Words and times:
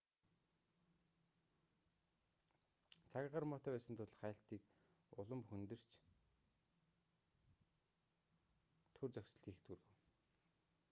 цаг 3.11 3.23
агаар 3.27 3.45
муутай 3.49 3.71
байсан 3.75 3.95
тул 3.99 4.11
хайлтыг 4.21 4.61
улам 5.21 5.41
хүндэрч 5.49 5.89
түр 8.95 9.09
зогсолт 9.15 9.43
хийхэд 9.43 9.61
хүргэв 9.65 9.81